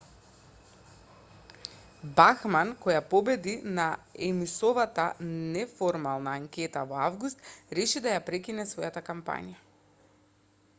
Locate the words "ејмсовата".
4.29-5.05